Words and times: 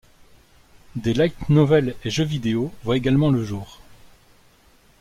Des 0.95 1.13
light 1.13 1.47
novels 1.49 1.95
et 2.03 2.09
jeux 2.09 2.23
vidéo 2.23 2.73
voient 2.81 2.97
également 2.97 3.29
le 3.29 3.43
jour. 3.43 3.79